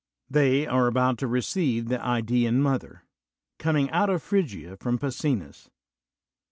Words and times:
They 0.31 0.65
are 0.65 0.87
about 0.87 1.19
to 1.19 1.27
receive 1.27 1.87
the 1.87 1.99
Idasan 1.99 2.55
Mother, 2.55 3.03
coming 3.59 3.87
out 3.91 4.09
of 4.09 4.23
Phrygia 4.23 4.75
from 4.75 4.97
Pessinus. 4.97 5.69